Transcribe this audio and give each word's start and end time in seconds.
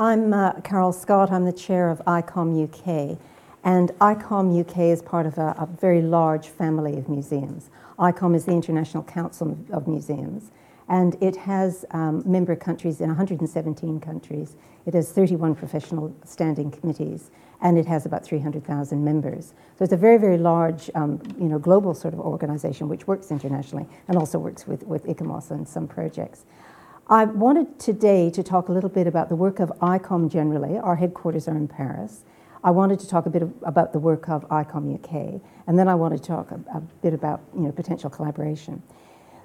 I'm 0.00 0.32
uh, 0.32 0.54
Carol 0.62 0.94
Scott. 0.94 1.30
I'm 1.30 1.44
the 1.44 1.52
chair 1.52 1.90
of 1.90 1.98
ICOM 2.06 2.64
UK. 2.64 3.18
And 3.62 3.90
ICOM 4.00 4.58
UK 4.58 4.78
is 4.78 5.02
part 5.02 5.26
of 5.26 5.36
a, 5.36 5.54
a 5.58 5.68
very 5.78 6.00
large 6.00 6.48
family 6.48 6.96
of 6.96 7.10
museums. 7.10 7.68
ICOM 7.98 8.34
is 8.34 8.46
the 8.46 8.52
International 8.52 9.02
Council 9.02 9.58
of 9.70 9.86
Museums, 9.86 10.52
and 10.88 11.22
it 11.22 11.36
has 11.36 11.84
um, 11.90 12.22
member 12.24 12.56
countries 12.56 13.02
in 13.02 13.08
117 13.08 14.00
countries. 14.00 14.56
It 14.86 14.94
has 14.94 15.12
31 15.12 15.54
professional 15.54 16.16
standing 16.24 16.70
committees, 16.70 17.30
and 17.60 17.76
it 17.76 17.84
has 17.84 18.06
about 18.06 18.24
300,000 18.24 19.04
members. 19.04 19.52
So 19.78 19.84
it's 19.84 19.92
a 19.92 19.98
very, 19.98 20.16
very 20.16 20.38
large, 20.38 20.90
um, 20.94 21.20
you 21.38 21.46
know, 21.46 21.58
global 21.58 21.92
sort 21.92 22.14
of 22.14 22.20
organization 22.20 22.88
which 22.88 23.06
works 23.06 23.30
internationally 23.30 23.86
and 24.08 24.16
also 24.16 24.38
works 24.38 24.66
with, 24.66 24.82
with 24.84 25.04
ICOMOS 25.04 25.50
on 25.50 25.66
some 25.66 25.86
projects. 25.86 26.46
I 27.10 27.24
wanted 27.24 27.80
today 27.80 28.30
to 28.30 28.40
talk 28.40 28.68
a 28.68 28.72
little 28.72 28.88
bit 28.88 29.08
about 29.08 29.28
the 29.28 29.34
work 29.34 29.58
of 29.58 29.72
ICOM 29.80 30.30
generally. 30.30 30.78
Our 30.78 30.94
headquarters 30.94 31.48
are 31.48 31.56
in 31.56 31.66
Paris. 31.66 32.22
I 32.62 32.70
wanted 32.70 33.00
to 33.00 33.08
talk 33.08 33.26
a 33.26 33.30
bit 33.30 33.42
of, 33.42 33.52
about 33.64 33.92
the 33.92 33.98
work 33.98 34.28
of 34.28 34.48
ICOM 34.48 34.94
UK, 34.94 35.42
and 35.66 35.76
then 35.76 35.88
I 35.88 35.96
wanted 35.96 36.22
to 36.22 36.28
talk 36.28 36.52
a, 36.52 36.60
a 36.72 36.80
bit 37.02 37.12
about 37.12 37.40
you 37.52 37.62
know, 37.62 37.72
potential 37.72 38.10
collaboration. 38.10 38.80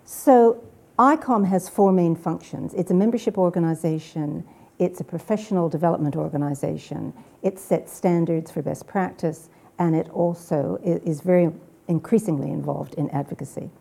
So, 0.03 0.63
ICOM 0.99 1.47
has 1.47 1.67
four 1.67 1.91
main 1.91 2.15
functions 2.15 2.75
it's 2.75 2.91
a 2.91 2.93
membership 2.93 3.35
organization, 3.35 4.45
it's 4.77 4.99
a 4.99 5.03
professional 5.03 5.67
development 5.67 6.15
organization, 6.15 7.13
it 7.41 7.57
sets 7.57 7.91
standards 7.91 8.51
for 8.51 8.61
best 8.61 8.85
practice, 8.85 9.49
and 9.79 9.95
it 9.95 10.07
also 10.09 10.77
is 10.83 11.21
very 11.21 11.51
increasingly 11.87 12.51
involved 12.51 12.93
in 12.93 13.09
advocacy. 13.09 13.71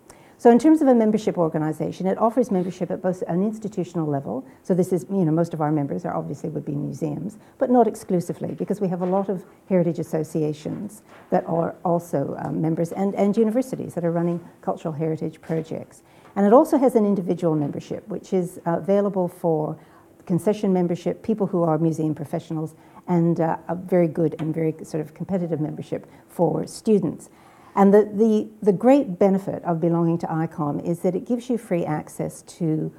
So 0.45 0.51
in 0.51 0.59
terms 0.59 0.83
of 0.83 0.89
a 0.89 0.95
membership 0.95 1.39
organization, 1.39 2.07
it 2.07 2.19
offers 2.19 2.51
membership 2.51 2.91
at 2.91 3.01
both 3.01 3.23
an 3.29 3.43
institutional 3.43 4.07
level. 4.07 4.47
So 4.63 4.75
this 4.75 4.93
is, 4.93 5.07
you 5.09 5.25
know, 5.25 5.33
most 5.33 5.55
of 5.55 5.63
our 5.63 5.73
members 5.73 6.05
are 6.05 6.15
obviously 6.15 6.51
would 6.51 6.67
be 6.67 6.75
museums, 6.75 7.39
but 7.57 7.71
not 7.71 7.87
exclusively 7.87 8.53
because 8.53 8.79
we 8.79 8.89
have 8.89 9.01
a 9.01 9.07
lot 9.07 9.31
of 9.31 9.43
heritage 9.71 9.99
associations 9.99 11.01
that 11.31 11.47
are 11.47 11.75
also 11.83 12.37
um, 12.45 12.61
members 12.61 12.93
and, 12.93 13.15
and 13.15 13.35
universities 13.39 13.95
that 13.95 14.05
are 14.05 14.13
running 14.13 14.39
cultural 14.61 14.93
heritage 14.93 15.41
projects. 15.41 16.03
And 16.37 16.45
it 16.45 16.53
also 16.53 16.77
has 16.77 16.95
an 16.95 17.07
individual 17.07 17.57
membership, 17.57 18.07
which 18.09 18.35
is 18.35 18.61
uh, 18.67 18.77
available 18.77 19.29
for 19.29 19.79
concession 20.27 20.75
membership, 20.75 21.23
people 21.23 21.47
who 21.47 21.63
are 21.63 21.79
museum 21.79 22.15
professionals, 22.15 22.75
and 23.09 23.41
uh, 23.41 23.57
a 23.69 23.75
very 23.75 24.09
good 24.09 24.37
and 24.39 24.55
very 24.55 24.75
sort 24.85 25.01
of 25.01 25.15
competitive 25.15 25.63
membership 25.63 26.07
for 26.29 26.67
students. 26.67 27.31
And 27.75 27.93
the, 27.93 28.05
the, 28.05 28.49
the 28.63 28.73
great 28.73 29.19
benefit 29.19 29.65
of 29.65 29.81
belonging 29.81 30.19
to 30.19 30.27
ICOM 30.27 30.87
is 30.87 31.01
that 31.01 31.15
it 31.15 31.27
gives 31.27 31.51
you 31.51 31.59
free 31.59 31.85
access 31.85 32.43
to 32.43 32.93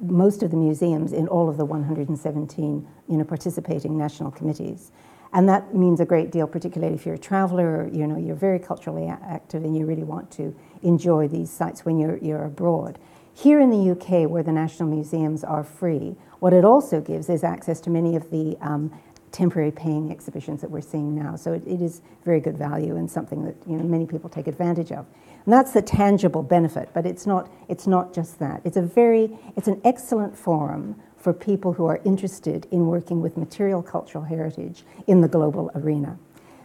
most 0.00 0.42
of 0.42 0.50
the 0.50 0.56
museums 0.56 1.12
in 1.12 1.28
all 1.28 1.48
of 1.48 1.56
the 1.56 1.64
117 1.64 2.88
you 3.08 3.16
know, 3.16 3.24
participating 3.24 3.96
national 3.96 4.30
committees. 4.30 4.90
And 5.32 5.48
that 5.48 5.74
means 5.74 6.00
a 6.00 6.04
great 6.04 6.30
deal, 6.30 6.46
particularly 6.46 6.94
if 6.94 7.04
you're 7.04 7.16
a 7.16 7.18
traveler, 7.18 7.90
you 7.92 8.06
know, 8.06 8.16
you're 8.16 8.36
very 8.36 8.58
culturally 8.58 9.08
active 9.08 9.64
and 9.64 9.76
you 9.76 9.84
really 9.84 10.04
want 10.04 10.30
to 10.32 10.54
enjoy 10.82 11.28
these 11.28 11.50
sites 11.50 11.84
when 11.84 11.98
you're, 11.98 12.18
you're 12.18 12.44
abroad. 12.44 12.98
Here 13.34 13.60
in 13.60 13.70
the 13.70 13.90
UK, 13.90 14.30
where 14.30 14.44
the 14.44 14.52
national 14.52 14.88
museums 14.88 15.42
are 15.42 15.64
free, 15.64 16.14
what 16.38 16.52
it 16.52 16.64
also 16.64 17.00
gives 17.00 17.28
is 17.28 17.42
access 17.42 17.80
to 17.80 17.90
many 17.90 18.14
of 18.14 18.30
the 18.30 18.56
um, 18.60 18.92
temporary 19.34 19.72
paying 19.72 20.10
exhibitions 20.10 20.60
that 20.60 20.70
we're 20.70 20.80
seeing 20.80 21.14
now. 21.14 21.34
So 21.34 21.52
it, 21.52 21.66
it 21.66 21.82
is 21.82 22.00
very 22.24 22.40
good 22.40 22.56
value 22.56 22.96
and 22.96 23.10
something 23.10 23.44
that 23.44 23.56
you 23.66 23.76
know 23.76 23.82
many 23.82 24.06
people 24.06 24.30
take 24.30 24.46
advantage 24.46 24.92
of. 24.92 25.04
And 25.44 25.52
that's 25.52 25.72
the 25.72 25.82
tangible 25.82 26.42
benefit, 26.42 26.88
but 26.94 27.04
it's 27.04 27.26
not 27.26 27.50
it's 27.68 27.86
not 27.86 28.14
just 28.14 28.38
that. 28.38 28.62
It's 28.64 28.76
a 28.76 28.82
very 28.82 29.36
it's 29.56 29.68
an 29.68 29.80
excellent 29.84 30.38
forum 30.38 30.96
for 31.16 31.32
people 31.32 31.72
who 31.72 31.86
are 31.86 32.00
interested 32.04 32.66
in 32.70 32.86
working 32.86 33.20
with 33.20 33.36
material 33.36 33.82
cultural 33.82 34.24
heritage 34.24 34.84
in 35.06 35.20
the 35.20 35.28
global 35.28 35.70
arena. 35.74 36.18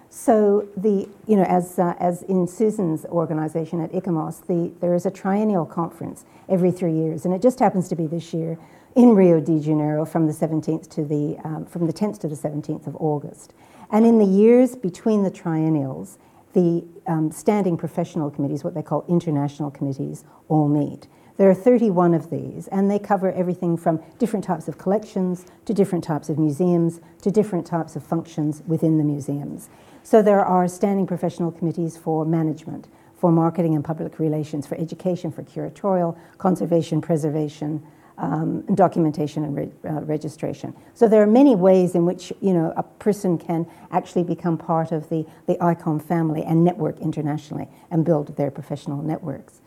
So 0.09 0.67
the 0.75 1.07
you 1.27 1.35
know 1.35 1.43
as 1.43 1.77
uh, 1.77 1.95
as 1.99 2.23
in 2.23 2.47
Susan's 2.47 3.05
organization 3.05 3.79
at 3.79 3.91
ICOMOS, 3.91 4.47
the 4.47 4.73
there 4.81 4.95
is 4.95 5.05
a 5.05 5.11
triennial 5.11 5.65
conference 5.65 6.25
every 6.47 6.71
three 6.71 6.93
years, 6.93 7.25
and 7.25 7.33
it 7.33 7.41
just 7.41 7.59
happens 7.59 7.87
to 7.89 7.95
be 7.95 8.07
this 8.07 8.33
year 8.33 8.57
in 8.95 9.13
Rio 9.15 9.39
de 9.39 9.59
Janeiro 9.59 10.03
from 10.05 10.25
the 10.25 10.33
17th 10.33 10.89
to 10.89 11.05
the, 11.05 11.37
um, 11.43 11.65
from 11.65 11.85
the 11.85 11.93
10th 11.93 12.19
to 12.19 12.27
the 12.27 12.35
17th 12.35 12.87
of 12.87 12.95
August. 12.95 13.53
And 13.91 14.05
in 14.05 14.17
the 14.17 14.25
years 14.25 14.75
between 14.75 15.23
the 15.23 15.31
triennials, 15.31 16.17
the 16.53 16.83
um, 17.07 17.31
standing 17.31 17.77
professional 17.77 18.31
committees, 18.31 18.63
what 18.63 18.73
they 18.73 18.81
call 18.81 19.05
international 19.07 19.71
committees, 19.71 20.25
all 20.47 20.67
meet. 20.67 21.07
There 21.37 21.49
are 21.49 21.55
31 21.55 22.13
of 22.13 22.29
these, 22.29 22.67
and 22.67 22.91
they 22.91 22.99
cover 22.99 23.31
everything 23.31 23.77
from 23.77 24.03
different 24.17 24.43
types 24.43 24.67
of 24.67 24.77
collections 24.77 25.45
to 25.65 25.73
different 25.73 26.03
types 26.03 26.29
of 26.29 26.37
museums 26.37 26.99
to 27.21 27.31
different 27.31 27.65
types 27.65 27.95
of 27.95 28.03
functions 28.03 28.61
within 28.67 28.97
the 28.97 29.03
museums. 29.03 29.69
So 30.09 30.23
there 30.23 30.43
are 30.43 30.67
standing 30.67 31.05
professional 31.05 31.51
committees 31.51 31.95
for 31.95 32.25
management, 32.25 32.87
for 33.15 33.31
marketing 33.31 33.75
and 33.75 33.85
public 33.85 34.17
relations, 34.17 34.65
for 34.65 34.73
education, 34.73 35.31
for 35.31 35.43
curatorial, 35.43 36.17
conservation, 36.39 36.99
preservation, 36.99 37.85
um, 38.17 38.61
documentation 38.73 39.43
and 39.43 39.55
re- 39.55 39.71
uh, 39.87 40.01
registration. 40.01 40.73
So 40.95 41.07
there 41.07 41.21
are 41.21 41.27
many 41.27 41.55
ways 41.55 41.93
in 41.93 42.07
which 42.07 42.33
you 42.41 42.55
know 42.55 42.73
a 42.75 42.81
person 42.81 43.37
can 43.37 43.67
actually 43.91 44.23
become 44.23 44.57
part 44.57 44.91
of 44.91 45.07
the, 45.09 45.27
the 45.45 45.53
ICOM 45.57 46.01
family 46.01 46.41
and 46.41 46.63
network 46.63 46.99
internationally 47.01 47.67
and 47.91 48.03
build 48.03 48.35
their 48.35 48.49
professional 48.49 49.03
networks. 49.03 49.61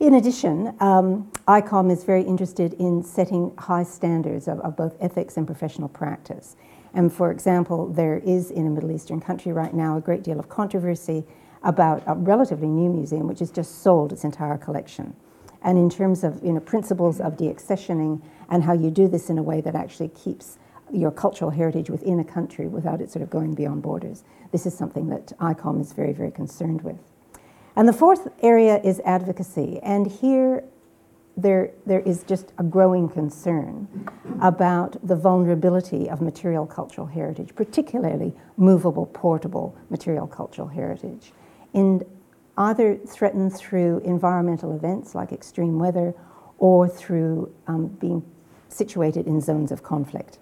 In 0.00 0.14
addition, 0.14 0.74
um, 0.80 1.30
ICOM 1.46 1.92
is 1.92 2.02
very 2.02 2.24
interested 2.24 2.74
in 2.74 3.04
setting 3.04 3.54
high 3.56 3.84
standards 3.84 4.48
of, 4.48 4.58
of 4.62 4.76
both 4.76 4.96
ethics 5.00 5.36
and 5.36 5.46
professional 5.46 5.88
practice. 5.88 6.56
And 6.96 7.12
for 7.12 7.30
example, 7.30 7.86
there 7.86 8.18
is 8.18 8.50
in 8.50 8.66
a 8.66 8.70
Middle 8.70 8.90
Eastern 8.90 9.20
country 9.20 9.52
right 9.52 9.72
now 9.72 9.96
a 9.96 10.00
great 10.00 10.24
deal 10.24 10.40
of 10.40 10.48
controversy 10.48 11.24
about 11.62 12.02
a 12.08 12.14
relatively 12.14 12.68
new 12.68 12.90
museum 12.90 13.28
which 13.28 13.38
has 13.38 13.52
just 13.52 13.82
sold 13.82 14.12
its 14.12 14.24
entire 14.24 14.58
collection 14.58 15.14
and 15.62 15.78
in 15.78 15.90
terms 15.90 16.22
of 16.24 16.42
you 16.42 16.52
know, 16.52 16.60
principles 16.60 17.20
of 17.20 17.36
deaccessioning 17.36 18.22
and 18.48 18.62
how 18.62 18.72
you 18.72 18.90
do 18.90 19.08
this 19.08 19.28
in 19.28 19.36
a 19.36 19.42
way 19.42 19.60
that 19.60 19.74
actually 19.74 20.08
keeps 20.08 20.58
your 20.92 21.10
cultural 21.10 21.50
heritage 21.50 21.90
within 21.90 22.20
a 22.20 22.24
country 22.24 22.68
without 22.68 23.00
it 23.00 23.10
sort 23.10 23.22
of 23.22 23.28
going 23.28 23.54
beyond 23.54 23.82
borders. 23.82 24.22
This 24.52 24.64
is 24.64 24.78
something 24.78 25.08
that 25.08 25.32
ICOM 25.38 25.80
is 25.80 25.92
very, 25.92 26.12
very 26.12 26.30
concerned 26.30 26.82
with. 26.82 26.98
And 27.74 27.88
the 27.88 27.92
fourth 27.92 28.28
area 28.42 28.80
is 28.82 29.00
advocacy. 29.00 29.80
And 29.82 30.06
here 30.06 30.64
there, 31.36 31.70
there 31.84 32.00
is 32.00 32.22
just 32.24 32.52
a 32.58 32.62
growing 32.62 33.08
concern 33.08 33.88
about 34.40 34.96
the 35.06 35.16
vulnerability 35.16 36.08
of 36.08 36.20
material 36.20 36.66
cultural 36.66 37.06
heritage, 37.06 37.54
particularly 37.54 38.34
movable, 38.56 39.06
portable 39.06 39.76
material 39.90 40.26
cultural 40.26 40.68
heritage. 40.68 41.32
In 41.74 42.04
either 42.56 42.96
threatened 42.96 43.54
through 43.54 43.98
environmental 43.98 44.74
events 44.74 45.14
like 45.14 45.30
extreme 45.30 45.78
weather 45.78 46.14
or 46.58 46.88
through 46.88 47.54
um, 47.66 47.86
being 47.86 48.24
situated 48.68 49.26
in 49.26 49.40
zones 49.40 49.70
of 49.70 49.82
conflict. 49.82 50.38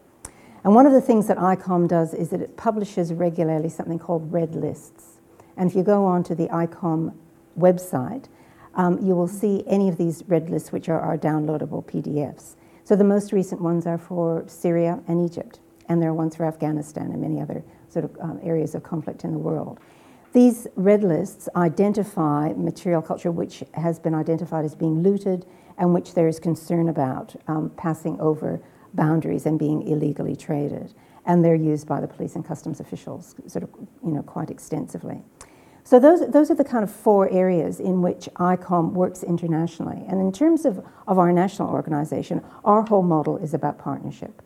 And 0.63 0.75
one 0.75 0.87
of 0.87 0.93
the 0.93 1.01
things 1.01 1.27
that 1.27 1.37
ICOM 1.37 1.89
does 1.89 2.15
is 2.15 2.31
that 2.31 2.41
it 2.41 2.57
publishes 2.57 3.13
regularly 3.13 3.69
something 3.69 3.99
called 3.99 4.33
red 4.33 4.55
lists. 4.55 5.21
And 5.57 5.69
if 5.69 5.77
you 5.77 5.83
go 5.83 6.05
onto 6.05 6.35
the 6.35 6.47
ICOM 6.49 7.15
website, 7.59 8.27
um, 8.75 8.99
you 9.05 9.15
will 9.15 9.29
see 9.29 9.63
any 9.67 9.89
of 9.89 9.97
these 9.97 10.23
red 10.27 10.51
lists, 10.51 10.73
which 10.73 10.89
are 10.89 11.01
our 11.01 11.17
downloadable 11.17 11.85
PDFs. 11.85 12.57
So 12.85 12.97
the 12.97 13.05
most 13.05 13.33
recent 13.33 13.61
ones 13.61 13.87
are 13.87 13.99
for 13.99 14.45
Syria 14.47 15.01
and 15.09 15.25
Egypt, 15.25 15.61
and 15.89 16.03
there 16.03 16.11
are 16.11 16.15
ones 16.15 16.37
for 16.37 16.45
Afghanistan 16.45 17.11
and 17.13 17.21
many 17.21 17.41
other 17.41 17.65
sort 17.89 18.05
of 18.05 18.17
um, 18.21 18.41
areas 18.43 18.75
of 18.75 18.83
conflict 18.83 19.25
in 19.25 19.33
the 19.33 19.39
world. 19.39 19.79
These 20.33 20.67
red 20.75 21.05
lists 21.05 21.49
identify 21.55 22.53
material 22.57 23.01
culture 23.01 23.31
which 23.31 23.63
has 23.75 24.01
been 24.01 24.15
identified 24.15 24.65
as 24.65 24.75
being 24.75 25.03
looted 25.03 25.47
and 25.79 25.95
which 25.95 26.15
there 26.15 26.27
is 26.27 26.41
concern 26.41 26.89
about 26.89 27.37
um, 27.47 27.71
passing 27.77 28.21
over 28.21 28.61
boundaries 28.95 29.47
and 29.47 29.59
being 29.59 29.87
illegally 29.87 30.35
traded. 30.35 30.93
And 31.25 31.45
they're 31.45 31.55
used 31.55 31.87
by 31.87 32.01
the 32.01 32.09
police 32.09 32.35
and 32.35 32.45
customs 32.45 32.81
officials 32.81 33.35
sort 33.47 33.63
of, 33.63 33.71
you 34.05 34.11
know, 34.11 34.23
quite 34.23 34.51
extensively. 34.51 35.23
So 35.87 36.01
those, 36.01 36.27
those 36.29 36.51
are 36.51 36.55
the 36.55 36.65
kind 36.65 36.83
of 36.83 36.91
four 36.91 37.29
areas 37.29 37.79
in 37.79 38.01
which 38.01 38.29
ICOM 38.37 38.93
works 38.93 39.23
internationally. 39.23 40.03
And 40.09 40.19
in 40.19 40.33
terms 40.33 40.65
of, 40.65 40.85
of 41.07 41.19
our 41.19 41.31
national 41.31 41.69
organization, 41.69 42.43
our 42.65 42.83
whole 42.83 43.03
model 43.03 43.37
is 43.37 43.53
about 43.53 43.79
partnership. 43.79 44.41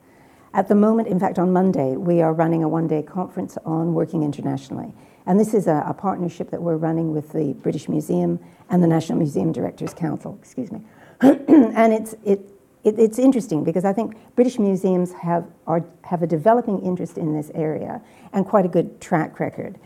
At 0.53 0.67
the 0.67 0.75
moment, 0.75 1.07
in 1.07 1.21
fact, 1.21 1.39
on 1.39 1.53
Monday, 1.53 1.97
we 1.97 2.21
are 2.23 2.33
running 2.33 2.65
a 2.65 2.69
one 2.69 2.89
day 2.89 3.03
conference 3.03 3.57
on 3.65 3.95
working 3.95 4.25
internationally. 4.25 4.93
And 5.27 5.39
this 5.39 5.55
is 5.55 5.69
a, 5.69 5.85
a, 5.87 5.95
partnership 5.95 6.51
that 6.51 6.61
we're 6.61 6.77
running 6.77 7.13
with 7.13 7.33
the 7.33 7.53
British 7.53 7.89
Museum 7.89 8.41
and 8.71 8.83
the 8.83 8.87
National 8.87 9.19
Museum 9.19 9.53
Directors 9.53 9.95
Council, 9.95 10.37
excuse 10.41 10.73
me. 10.73 10.81
and 11.21 11.93
it's, 11.93 12.15
it, 12.25 12.41
it, 12.83 12.99
it's 12.99 13.19
interesting 13.19 13.63
because 13.63 13.85
I 13.85 13.93
think 13.93 14.17
British 14.35 14.59
museums 14.59 15.13
have, 15.13 15.47
are, 15.67 15.85
have 16.03 16.23
a 16.23 16.27
developing 16.27 16.81
interest 16.83 17.19
in 17.19 17.35
this 17.35 17.51
area 17.55 18.01
and 18.33 18.47
quite 18.47 18.65
a 18.65 18.69
good 18.69 19.01
track 19.01 19.39
record. 19.39 19.79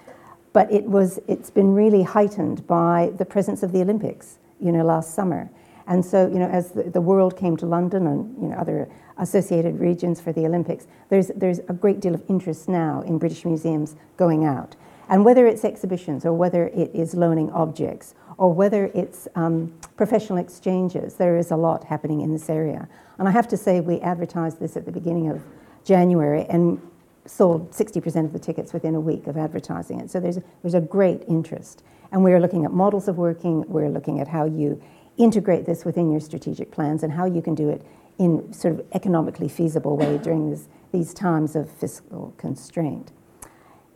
But 0.52 0.70
it 0.70 0.84
was, 0.84 1.18
it's 1.28 1.50
been 1.50 1.74
really 1.74 2.02
heightened 2.02 2.66
by 2.66 3.12
the 3.16 3.24
presence 3.24 3.62
of 3.62 3.72
the 3.72 3.80
Olympics, 3.80 4.38
you 4.60 4.72
know, 4.72 4.84
last 4.84 5.14
summer. 5.14 5.50
And 5.86 6.04
so, 6.04 6.28
you 6.28 6.38
know, 6.38 6.48
as 6.48 6.72
the, 6.72 6.84
the 6.84 7.00
world 7.00 7.36
came 7.36 7.56
to 7.58 7.66
London 7.66 8.06
and, 8.06 8.40
you 8.40 8.48
know, 8.48 8.56
other 8.56 8.88
associated 9.18 9.80
regions 9.80 10.20
for 10.20 10.32
the 10.32 10.46
Olympics, 10.46 10.86
there's, 11.08 11.28
there's 11.34 11.58
a 11.68 11.72
great 11.72 12.00
deal 12.00 12.14
of 12.14 12.22
interest 12.28 12.68
now 12.68 13.02
in 13.02 13.18
British 13.18 13.44
museums 13.44 13.96
going 14.16 14.44
out. 14.44 14.76
And 15.08 15.24
whether 15.24 15.46
it's 15.46 15.64
exhibitions 15.64 16.24
or 16.24 16.32
whether 16.32 16.68
it 16.68 16.90
is 16.94 17.14
loaning 17.14 17.50
objects 17.50 18.14
or 18.38 18.52
whether 18.52 18.86
it's 18.94 19.28
um, 19.34 19.74
professional 19.96 20.38
exchanges, 20.38 21.14
there 21.14 21.36
is 21.36 21.50
a 21.50 21.56
lot 21.56 21.84
happening 21.84 22.20
in 22.20 22.32
this 22.32 22.48
area. 22.48 22.88
And 23.18 23.28
I 23.28 23.30
have 23.30 23.48
to 23.48 23.56
say, 23.56 23.80
we 23.80 24.00
advertised 24.00 24.60
this 24.60 24.76
at 24.76 24.84
the 24.86 24.92
beginning 24.92 25.28
of 25.28 25.42
January 25.84 26.46
and 26.48 26.80
sold 27.26 27.70
60% 27.70 28.24
of 28.24 28.32
the 28.32 28.38
tickets 28.38 28.72
within 28.72 28.94
a 28.94 29.00
week 29.00 29.26
of 29.26 29.36
advertising 29.36 30.00
it. 30.00 30.10
So 30.10 30.20
there's, 30.20 30.38
there's 30.62 30.74
a 30.74 30.80
great 30.80 31.22
interest. 31.28 31.82
And 32.10 32.22
we're 32.24 32.40
looking 32.40 32.64
at 32.64 32.72
models 32.72 33.08
of 33.08 33.16
working, 33.16 33.64
we're 33.68 33.88
looking 33.88 34.20
at 34.20 34.28
how 34.28 34.44
you 34.44 34.82
integrate 35.16 35.66
this 35.66 35.84
within 35.84 36.10
your 36.10 36.20
strategic 36.20 36.70
plans 36.70 37.02
and 37.02 37.12
how 37.12 37.26
you 37.26 37.42
can 37.42 37.54
do 37.54 37.68
it 37.68 37.82
in 38.18 38.52
sort 38.52 38.74
of 38.74 38.86
economically 38.92 39.48
feasible 39.48 39.96
way 39.96 40.18
during 40.18 40.50
this, 40.50 40.68
these 40.92 41.14
times 41.14 41.56
of 41.56 41.70
fiscal 41.70 42.34
constraint. 42.36 43.12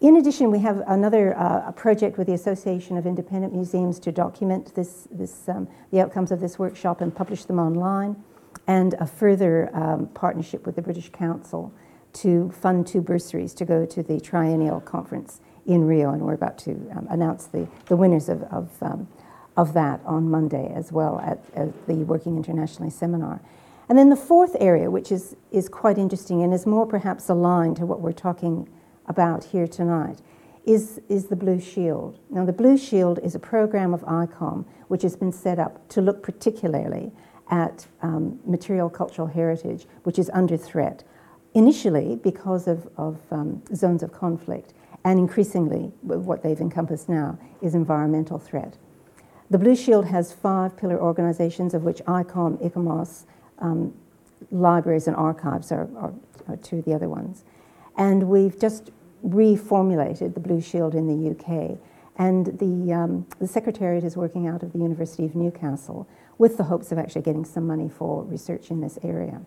In 0.01 0.17
addition, 0.17 0.51
we 0.51 0.59
have 0.59 0.83
another 0.87 1.37
uh, 1.39 1.73
project 1.73 2.19
with 2.19 2.27
the 2.27 2.35
Association 2.35 2.99
of 2.99 3.07
Independent 3.07 3.55
Museums 3.55 3.99
to 4.01 4.13
document 4.13 4.75
this, 4.75 5.09
this, 5.11 5.49
um, 5.49 5.69
the 5.91 6.01
outcomes 6.01 6.31
of 6.31 6.41
this 6.41 6.59
workshop 6.59 7.01
and 7.01 7.15
publish 7.15 7.45
them 7.45 7.59
online, 7.59 8.23
and 8.67 8.95
a 8.95 9.07
further 9.07 9.75
um, 9.75 10.09
partnership 10.09 10.67
with 10.67 10.77
the 10.77 10.83
British 10.83 11.09
Council 11.11 11.73
to 12.17 12.51
fund 12.51 12.87
two 12.87 13.01
bursaries 13.01 13.55
to 13.55 13.65
go 13.65 13.87
to 13.87 14.03
the 14.03 14.21
triennial 14.21 14.81
conference 14.81 15.41
in 15.67 15.85
Rio, 15.85 16.13
and 16.13 16.23
we're 16.23 16.35
about 16.35 16.59
to 16.59 16.73
um, 16.95 17.07
announce 17.11 17.47
the, 17.47 17.69
the 17.87 17.97
winners 17.97 18.29
of, 18.29 18.43
of, 18.45 18.71
um, 18.83 19.09
of 19.57 19.75
that 19.75 20.01
on 20.05 20.31
Monday 20.31 20.73
as 20.75 20.93
well 20.93 21.21
at, 21.21 21.45
at, 21.55 21.87
the 21.87 21.95
Working 22.05 22.37
Internationally 22.37 22.91
seminar. 22.91 23.41
And 23.89 23.99
then 23.99 24.11
the 24.11 24.17
fourth 24.17 24.57
area, 24.61 24.91
which 24.91 25.13
is, 25.13 25.37
is 25.51 25.69
quite 25.69 25.99
interesting 25.99 26.43
and 26.43 26.53
is 26.53 26.67
more 26.67 26.87
perhaps 26.87 27.29
aligned 27.29 27.77
to 27.77 27.87
what 27.87 28.01
we're 28.01 28.13
talking 28.13 28.69
about 29.07 29.45
here 29.45 29.67
tonight, 29.67 30.21
is, 30.65 31.01
is 31.09 31.27
the 31.27 31.37
Blue 31.37 31.61
Shield. 31.61 32.19
Now, 32.29 32.45
the 32.45 32.53
Blue 32.53 32.77
Shield 32.77 33.21
is 33.23 33.35
a 33.35 33.39
program 33.39 33.95
of 33.95 34.01
ICOM 34.03 34.65
which 34.89 35.03
has 35.03 35.17
been 35.17 35.33
set 35.33 35.59
up 35.59 35.89
to 35.91 36.01
look 36.01 36.23
particularly 36.23 37.13
at 37.49 37.87
um, 38.03 38.41
material 38.45 38.91
cultural 38.91 39.29
heritage, 39.29 39.87
which 40.03 40.19
is 40.19 40.31
under 40.35 40.57
threat, 40.57 41.05
initially 41.57 42.17
because 42.17 42.69
of, 42.69 42.87
of 42.99 43.19
um, 43.31 43.63
zones 43.75 44.03
of 44.03 44.13
conflict, 44.13 44.75
and 45.05 45.19
increasingly, 45.19 45.91
what 46.03 46.43
they've 46.43 46.61
encompassed 46.61 47.09
now 47.09 47.39
is 47.63 47.75
environmental 47.75 48.39
threat. 48.39 48.77
The 49.49 49.57
Blue 49.57 49.75
Shield 49.75 50.05
has 50.07 50.33
five 50.33 50.77
pillar 50.77 51.01
organizations, 51.01 51.73
of 51.73 51.83
which 51.83 51.99
ICOM, 52.07 52.63
ICOMOS, 52.63 53.25
um, 53.61 53.95
libraries, 54.51 55.07
and 55.07 55.17
archives 55.17 55.73
are, 55.73 55.89
are, 55.97 56.13
are 56.47 56.57
two 56.57 56.79
of 56.79 56.85
the 56.85 56.93
other 56.93 57.09
ones. 57.09 57.45
And 57.97 58.25
we've 58.25 58.61
just 58.61 58.91
reformulated 59.27 60.35
the 60.35 60.41
Blue 60.41 60.61
Shield 60.61 60.95
in 60.95 61.07
the 61.07 61.31
UK. 61.31 61.79
And 62.19 62.47
the, 62.59 62.93
um, 62.95 63.27
the 63.39 63.47
Secretariat 63.47 64.03
is 64.03 64.17
working 64.17 64.47
out 64.47 64.63
of 64.63 64.73
the 64.73 64.79
University 64.79 65.27
of 65.27 65.35
Newcastle 65.35 66.09
with 66.39 66.57
the 66.57 66.65
hopes 66.65 66.93
of 66.93 66.99
actually 66.99 67.23
getting 67.23 67.45
some 67.45 67.67
money 67.67 67.89
for 67.89 68.25
research 68.25 68.71
in 68.71 68.81
this 68.81 68.99
area. 69.03 69.41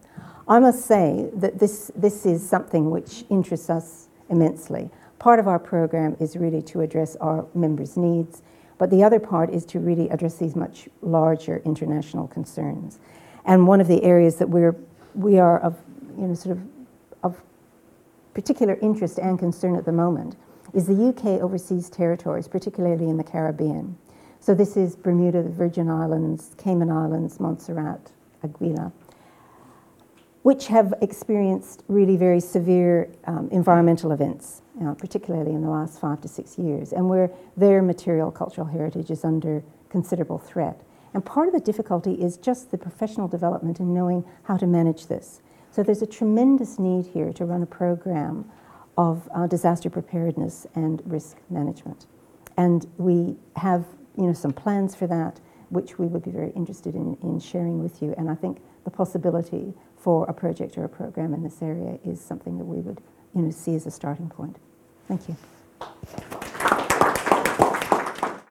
I 0.47 0.59
must 0.59 0.85
say 0.85 1.29
that 1.33 1.59
this, 1.59 1.91
this 1.95 2.25
is 2.25 2.47
something 2.47 2.89
which 2.89 3.25
interests 3.29 3.69
us 3.69 4.07
immensely. 4.29 4.89
Part 5.17 5.39
of 5.39 5.47
our 5.47 5.59
program 5.59 6.15
is 6.19 6.37
really 6.37 6.61
to 6.63 6.81
address 6.81 7.15
our 7.17 7.45
members' 7.53 7.97
needs, 7.97 8.41
but 8.77 8.89
the 8.89 9.03
other 9.03 9.19
part 9.19 9.49
is 9.49 9.65
to 9.65 9.79
really 9.79 10.09
address 10.09 10.37
these 10.37 10.55
much 10.55 10.87
larger 11.01 11.61
international 11.65 12.27
concerns. 12.27 12.99
And 13.45 13.67
one 13.67 13.81
of 13.81 13.87
the 13.87 14.03
areas 14.03 14.37
that 14.37 14.49
we're, 14.49 14.75
we 15.15 15.39
are 15.39 15.59
of, 15.59 15.77
you 16.17 16.27
know, 16.27 16.33
sort 16.33 16.57
of, 16.57 16.63
of 17.23 17.41
particular 18.33 18.77
interest 18.81 19.17
and 19.17 19.37
concern 19.37 19.75
at 19.75 19.85
the 19.85 19.91
moment 19.91 20.35
is 20.73 20.87
the 20.87 21.09
UK 21.09 21.41
overseas 21.41 21.89
territories, 21.89 22.47
particularly 22.47 23.09
in 23.09 23.17
the 23.17 23.23
Caribbean. 23.23 23.97
So 24.39 24.53
this 24.53 24.77
is 24.77 24.95
Bermuda, 24.95 25.43
the 25.43 25.49
Virgin 25.49 25.89
Islands, 25.89 26.55
Cayman 26.57 26.89
Islands, 26.89 27.39
Montserrat, 27.39 28.11
Anguilla, 28.43 28.91
which 30.43 30.67
have 30.67 30.93
experienced 31.01 31.83
really 31.87 32.15
very 32.15 32.39
severe 32.39 33.09
um, 33.25 33.49
environmental 33.51 34.11
events, 34.11 34.61
know, 34.79 34.95
particularly 34.95 35.51
in 35.51 35.61
the 35.61 35.69
last 35.69 35.99
five 35.99 36.21
to 36.21 36.27
six 36.27 36.57
years, 36.57 36.93
and 36.93 37.09
where 37.09 37.29
their 37.57 37.81
material 37.81 38.31
cultural 38.31 38.67
heritage 38.67 39.11
is 39.11 39.23
under 39.23 39.63
considerable 39.89 40.37
threat. 40.37 40.81
And 41.13 41.25
part 41.25 41.47
of 41.47 41.53
the 41.53 41.59
difficulty 41.59 42.13
is 42.13 42.37
just 42.37 42.71
the 42.71 42.77
professional 42.77 43.27
development 43.27 43.79
in 43.79 43.93
knowing 43.93 44.23
how 44.43 44.57
to 44.57 44.67
manage 44.67 45.07
this. 45.07 45.41
So 45.71 45.83
there's 45.83 46.01
a 46.01 46.07
tremendous 46.07 46.79
need 46.79 47.07
here 47.07 47.33
to 47.33 47.45
run 47.45 47.61
a 47.61 47.65
program 47.65 48.49
of 48.99 49.29
uh, 49.33 49.47
disaster 49.47 49.89
preparedness 49.89 50.67
and 50.75 51.01
risk 51.05 51.37
management. 51.49 52.05
And 52.57 52.85
we 52.97 53.37
have 53.55 53.85
you 54.17 54.25
know, 54.25 54.33
some 54.33 54.51
plans 54.51 54.93
for 54.93 55.07
that, 55.07 55.39
which 55.69 55.97
we 55.97 56.07
would 56.07 56.21
be 56.21 56.31
very 56.31 56.51
interested 56.51 56.95
in, 56.95 57.17
in 57.23 57.39
sharing 57.39 57.81
with 57.81 58.01
you. 58.01 58.13
And 58.17 58.29
I 58.29 58.35
think 58.35 58.61
the 58.83 58.91
possibility 58.91 59.73
for 59.95 60.25
a 60.25 60.33
project 60.33 60.77
or 60.77 60.83
a 60.83 60.89
program 60.89 61.33
in 61.33 61.43
this 61.43 61.61
area 61.61 61.97
is 62.03 62.19
something 62.19 62.57
that 62.57 62.65
we 62.65 62.81
would 62.81 62.99
you 63.33 63.43
know, 63.43 63.51
see 63.51 63.73
as 63.73 63.85
a 63.85 63.91
starting 63.91 64.27
point. 64.27 64.57
Thank 65.07 65.29
you. 65.29 66.38